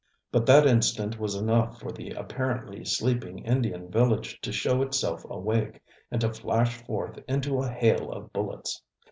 [0.31, 5.79] But that instant was enough for the apparently sleeping Indian village to show itself awake,
[6.09, 8.81] and to flash forth into a hail of bullets.